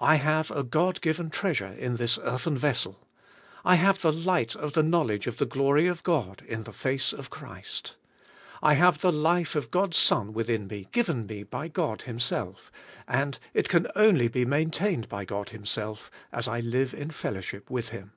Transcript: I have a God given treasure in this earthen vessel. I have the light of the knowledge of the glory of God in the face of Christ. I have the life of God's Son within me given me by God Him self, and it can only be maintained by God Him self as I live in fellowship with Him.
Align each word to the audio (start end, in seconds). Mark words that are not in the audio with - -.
I 0.00 0.16
have 0.16 0.50
a 0.50 0.64
God 0.64 1.00
given 1.00 1.30
treasure 1.30 1.72
in 1.72 1.94
this 1.94 2.18
earthen 2.20 2.56
vessel. 2.58 3.06
I 3.64 3.76
have 3.76 4.02
the 4.02 4.10
light 4.10 4.56
of 4.56 4.72
the 4.72 4.82
knowledge 4.82 5.28
of 5.28 5.36
the 5.36 5.46
glory 5.46 5.86
of 5.86 6.02
God 6.02 6.42
in 6.48 6.64
the 6.64 6.72
face 6.72 7.12
of 7.12 7.30
Christ. 7.30 7.94
I 8.60 8.74
have 8.74 9.02
the 9.02 9.12
life 9.12 9.54
of 9.54 9.70
God's 9.70 9.98
Son 9.98 10.32
within 10.32 10.66
me 10.66 10.88
given 10.90 11.26
me 11.26 11.44
by 11.44 11.68
God 11.68 12.02
Him 12.02 12.18
self, 12.18 12.72
and 13.06 13.38
it 13.54 13.68
can 13.68 13.86
only 13.94 14.26
be 14.26 14.44
maintained 14.44 15.08
by 15.08 15.24
God 15.24 15.50
Him 15.50 15.64
self 15.64 16.10
as 16.32 16.48
I 16.48 16.58
live 16.58 16.92
in 16.92 17.12
fellowship 17.12 17.70
with 17.70 17.90
Him. 17.90 18.10